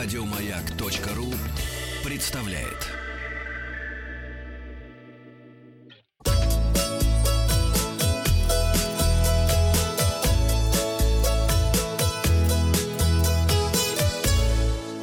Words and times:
Радиомаяк.ру 0.00 1.34
представляет. 2.04 2.86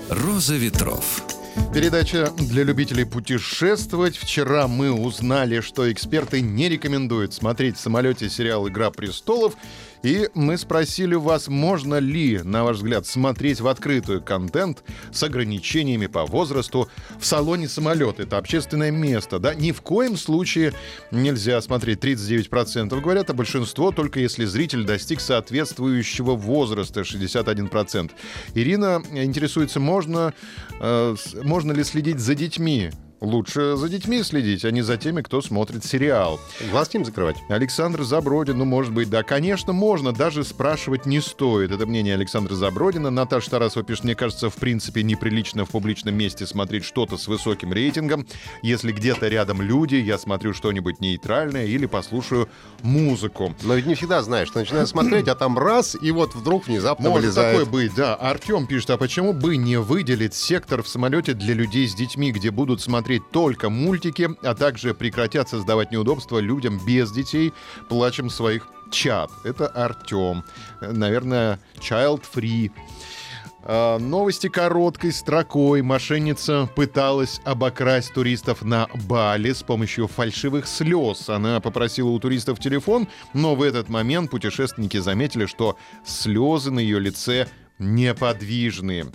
Роза 0.09 0.55
ветров. 0.55 1.25
Передача 1.73 2.32
для 2.38 2.64
любителей 2.64 3.04
путешествовать. 3.04 4.16
Вчера 4.16 4.70
мы 4.70 4.93
узнали, 4.93 5.59
что 5.59 5.91
эксперты 5.91 6.39
не 6.39 6.70
рекомендуют 6.70 7.34
смотреть 7.34 7.75
в 7.75 7.82
самолете 7.82 8.30
сериал 8.30 8.70
«Игра 8.70 8.91
престолов». 8.91 9.55
И 10.05 10.29
мы 10.35 10.55
спросили 10.59 11.15
вас, 11.15 11.47
можно 11.47 11.97
ли, 11.97 12.39
на 12.43 12.63
ваш 12.63 12.77
взгляд, 12.77 13.07
смотреть 13.07 13.59
в 13.59 13.68
открытую 13.68 14.21
контент 14.21 14.83
с 15.11 15.23
ограничениями 15.23 16.05
по 16.05 16.27
возрасту 16.27 16.87
в 17.19 17.25
салоне 17.25 17.68
самолета. 17.68 18.21
Это 18.21 18.37
общественное 18.37 18.91
место, 18.91 19.39
да? 19.39 19.55
Ни 19.55 19.71
в 19.71 19.82
коем 19.82 20.15
случае 20.15 20.73
нельзя 21.10 21.60
смотреть. 21.60 22.04
39% 22.05 23.01
говорят, 23.01 23.32
а 23.32 23.33
большинство 23.33 23.89
только 23.89 24.19
если 24.19 24.46
зритель 24.46 24.83
достиг 24.83 25.21
соответствующего 25.21 26.35
возраста, 26.35 27.01
61%. 27.01 28.11
Ирина 28.54 29.01
интересуется, 29.11 29.79
можно, 29.79 30.35
э, 30.79 31.15
можно 31.41 31.71
ли 31.71 31.83
следить 31.83 32.19
за 32.19 32.35
детьми 32.35 32.91
Лучше 33.25 33.75
за 33.75 33.89
детьми 33.89 34.22
следить, 34.22 34.66
а 34.66 34.72
не 34.72 34.84
за 34.84 34.97
теми, 34.97 35.23
кто 35.23 35.42
смотрит 35.42 35.83
сериал. 35.83 36.39
Глаз 36.70 36.94
ним 36.94 37.03
закрывать. 37.03 37.38
Александр 37.50 38.03
Забродин, 38.03 38.59
ну, 38.59 38.66
может 38.66 38.94
быть, 38.94 39.09
да, 39.09 39.23
конечно, 39.23 39.73
можно, 39.73 40.11
даже 40.11 40.44
спрашивать 40.44 41.08
не 41.08 41.20
стоит. 41.22 41.72
Это 41.72 41.88
мнение 41.88 42.14
Александра 42.14 42.53
Забродина. 42.53 43.09
Наташа 43.09 43.50
Тарасова 43.50 43.83
пишет, 43.83 44.03
мне 44.03 44.14
кажется, 44.14 44.52
в 44.52 44.55
принципе, 44.58 45.02
неприлично 45.02 45.66
в 45.66 45.69
публичном 45.69 46.14
месте 46.14 46.45
смотреть 46.45 46.86
что-то 46.86 47.17
с 47.17 47.27
высоким 47.27 47.73
рейтингом. 47.73 48.27
Если 48.61 48.91
где-то 48.91 49.27
рядом 49.27 49.59
люди, 49.59 49.95
я 49.95 50.19
смотрю 50.19 50.53
что-нибудь 50.53 50.99
нейтральное 50.99 51.66
или 51.66 51.88
послушаю 51.88 52.47
музыку. 52.83 53.55
Но 53.64 53.73
ведь 53.73 53.88
не 53.88 53.95
всегда 53.95 54.21
знаешь, 54.21 54.49
что 54.49 54.59
начинаешь 54.59 54.89
смотреть, 54.89 55.27
а 55.30 55.33
там 55.33 55.58
раз, 55.58 55.97
и 55.99 56.11
вот 56.11 56.36
вдруг 56.36 56.67
внезапно 56.67 57.09
Может 57.09 57.23
вылезает. 57.25 57.58
такое 57.58 57.71
быть, 57.71 57.95
да. 57.95 58.14
Артем 58.14 58.67
пишет, 58.67 58.92
а 58.92 58.97
почему 58.97 59.33
бы 59.33 59.58
не 59.58 59.80
выделить 59.80 60.36
сектор 60.36 60.83
в 60.83 60.88
самолете 60.88 61.33
для 61.33 61.55
людей 61.55 61.88
с 61.88 61.95
детьми, 61.95 62.31
где 62.31 62.52
будут 62.52 62.81
смотреть 62.81 63.14
только 63.19 63.69
мультики, 63.69 64.30
а 64.44 64.55
также 64.55 64.94
прекратят 64.94 65.49
создавать 65.49 65.91
неудобства 65.91 66.39
людям 66.39 66.80
без 66.85 67.11
детей, 67.11 67.53
плачем 67.89 68.30
своих 68.30 68.67
чат. 68.91 69.31
Это 69.44 69.67
Артем. 69.67 70.44
Наверное, 70.81 71.59
child-free. 71.80 72.71
А, 73.67 73.97
Новости 73.97 74.47
короткой 74.47 75.11
строкой. 75.11 75.81
Мошенница 75.81 76.69
пыталась 76.75 77.41
обокрасть 77.45 78.13
туристов 78.13 78.61
на 78.61 78.88
Бали 79.08 79.53
с 79.53 79.63
помощью 79.63 80.08
фальшивых 80.08 80.67
слез. 80.67 81.30
Она 81.30 81.59
попросила 81.59 82.09
у 82.09 82.19
туристов 82.19 82.59
телефон, 82.59 83.08
но 83.33 83.55
в 83.55 83.63
этот 83.63 83.89
момент 83.89 84.30
путешественники 84.30 84.97
заметили, 84.97 85.47
что 85.47 85.77
слезы 86.05 86.69
на 86.69 86.80
ее 86.80 86.99
лице 86.99 87.47
неподвижные. 87.79 89.07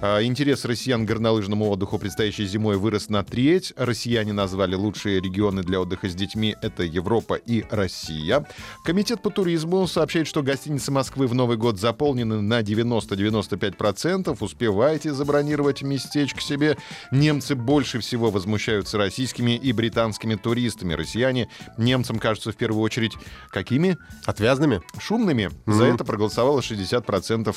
А, 0.00 0.22
Интерес 0.22 0.64
россиян 0.64 1.04
к 1.04 1.08
горнолыжному 1.08 1.68
отдыху 1.68 1.98
предстоящей 1.98 2.46
зимой 2.46 2.76
вырос 2.76 3.08
на 3.08 3.22
треть. 3.22 3.72
Россияне 3.76 4.32
назвали 4.32 4.74
лучшие 4.74 5.20
регионы 5.20 5.62
для 5.62 5.80
отдыха 5.80 6.08
с 6.08 6.14
детьми— 6.14 6.56
это 6.62 6.82
Европа 6.82 7.34
и 7.34 7.64
Россия. 7.70 8.44
Комитет 8.84 9.22
по 9.22 9.30
туризму 9.30 9.86
сообщает, 9.86 10.26
что 10.26 10.42
гостиницы 10.42 10.90
Москвы 10.90 11.26
в 11.26 11.34
Новый 11.34 11.56
год 11.56 11.78
заполнены 11.78 12.40
на 12.40 12.60
90-95%. 12.60 14.36
Успевайте 14.40 15.12
забронировать 15.12 15.82
местечко 15.82 16.40
себе. 16.40 16.76
Немцы 17.12 17.54
больше 17.54 18.00
всего 18.00 18.30
возмущаются 18.30 18.98
российскими 18.98 19.56
и 19.56 19.72
британскими 19.72 20.34
туристами. 20.34 20.94
Россияне 20.94 21.48
немцам 21.76 22.18
кажутся 22.18 22.52
в 22.52 22.56
первую 22.56 22.82
очередь 22.82 23.12
какими? 23.50 23.96
Отвязными? 24.24 24.82
Шумными. 24.98 25.50
За 25.66 25.84
это 25.84 26.04
проголосовало 26.04 26.60
60% 26.60 27.56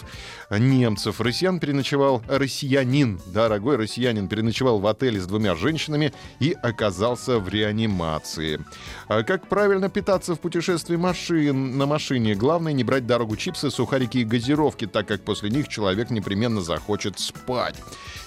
немцев. 0.51 1.21
Россиян 1.21 1.59
переночевал, 1.59 2.21
россиянин, 2.27 3.19
дорогой 3.27 3.77
россиянин, 3.77 4.27
переночевал 4.27 4.79
в 4.79 4.87
отеле 4.87 5.19
с 5.19 5.25
двумя 5.25 5.55
женщинами 5.55 6.13
и 6.39 6.55
оказался 6.61 7.39
в 7.39 7.49
реанимации. 7.49 8.59
А 9.07 9.23
как 9.23 9.47
правильно 9.47 9.89
питаться 9.89 10.35
в 10.35 10.39
путешествии 10.39 10.95
машин, 10.95 11.77
на 11.77 11.85
машине? 11.85 12.35
Главное 12.35 12.73
не 12.73 12.83
брать 12.83 13.07
дорогу 13.07 13.35
чипсы, 13.35 13.71
сухарики 13.71 14.19
и 14.19 14.25
газировки, 14.25 14.87
так 14.87 15.07
как 15.07 15.21
после 15.21 15.49
них 15.49 15.67
человек 15.67 16.09
непременно 16.09 16.61
захочет 16.61 17.19
спать. 17.19 17.75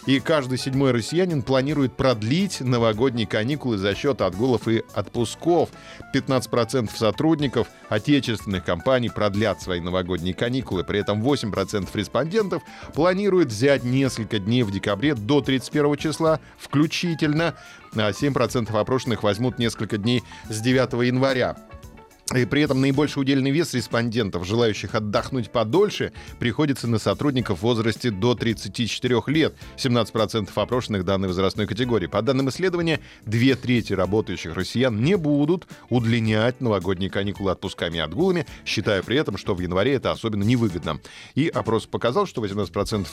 И 0.06 0.20
каждый 0.20 0.58
седьмой 0.58 0.90
россиянин 0.90 1.42
планирует 1.42 1.96
продлить 1.96 2.60
новогодние 2.60 3.26
каникулы 3.26 3.78
за 3.78 3.94
счет 3.94 4.20
отгулов 4.20 4.68
и 4.68 4.82
отпусков. 4.92 5.70
15% 6.14 6.90
сотрудников 6.94 7.68
отечественных 7.88 8.64
компаний 8.64 9.08
продлят 9.08 9.62
свои 9.62 9.80
новогодние 9.80 10.34
каникулы. 10.34 10.84
При 10.84 11.00
этом 11.00 11.22
8% 11.22 11.88
респондентов 12.14 12.62
планируют 12.94 13.48
взять 13.48 13.84
несколько 13.84 14.38
дней 14.38 14.62
в 14.62 14.70
декабре 14.70 15.14
до 15.14 15.40
31 15.40 15.96
числа 15.96 16.40
включительно. 16.58 17.54
А 17.94 18.10
7% 18.10 18.76
опрошенных 18.76 19.22
возьмут 19.22 19.58
несколько 19.58 19.98
дней 19.98 20.22
с 20.48 20.60
9 20.60 20.92
января. 21.06 21.56
И 22.34 22.44
при 22.46 22.62
этом 22.62 22.80
наибольший 22.80 23.22
удельный 23.22 23.52
вес 23.52 23.74
респондентов, 23.74 24.44
желающих 24.44 24.94
отдохнуть 24.96 25.50
подольше, 25.50 26.12
приходится 26.40 26.88
на 26.88 26.98
сотрудников 26.98 27.60
в 27.60 27.62
возрасте 27.62 28.10
до 28.10 28.34
34 28.34 29.22
лет. 29.28 29.54
17% 29.76 30.50
опрошенных 30.54 31.04
данной 31.04 31.28
возрастной 31.28 31.66
категории. 31.68 32.06
По 32.08 32.22
данным 32.22 32.48
исследования, 32.48 33.00
две 33.24 33.54
трети 33.54 33.92
работающих 33.92 34.56
россиян 34.56 35.00
не 35.00 35.16
будут 35.16 35.68
удлинять 35.90 36.60
новогодние 36.60 37.08
каникулы 37.08 37.52
отпусками 37.52 37.98
и 37.98 38.00
отгулами, 38.00 38.46
считая 38.64 39.02
при 39.02 39.16
этом, 39.16 39.36
что 39.36 39.54
в 39.54 39.60
январе 39.60 39.94
это 39.94 40.10
особенно 40.10 40.42
невыгодно. 40.42 40.98
И 41.36 41.46
опрос 41.48 41.86
показал, 41.86 42.26
что 42.26 42.44
18% 42.44 43.06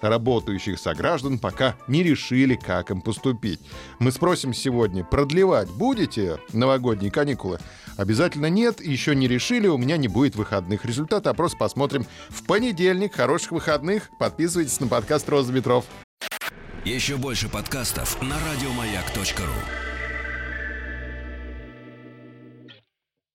работающих 0.00 0.78
сограждан 0.78 1.38
пока 1.38 1.76
не 1.88 2.02
решили, 2.02 2.54
как 2.54 2.90
им 2.90 3.02
поступить. 3.02 3.60
Мы 3.98 4.12
спросим 4.12 4.54
сегодня, 4.54 5.04
продлевать 5.04 5.68
будете 5.68 6.38
новогодние 6.52 7.10
каникулы? 7.10 7.58
Обязательно 7.96 8.46
нет, 8.46 8.61
еще 8.80 9.14
не 9.14 9.28
решили, 9.28 9.66
у 9.66 9.78
меня 9.78 9.96
не 9.96 10.08
будет 10.08 10.36
выходных. 10.36 10.84
Результат 10.84 11.26
опроса 11.26 11.56
посмотрим 11.56 12.06
в 12.28 12.44
понедельник. 12.44 13.14
Хороших 13.14 13.52
выходных. 13.52 14.10
Подписывайтесь 14.18 14.80
на 14.80 14.88
подкаст 14.88 15.28
«Роза 15.28 15.52
ветров». 15.52 15.84
Еще 16.84 17.16
больше 17.16 17.48
подкастов 17.48 18.20
на 18.22 18.36
радиомаяк.ру. 18.36 19.91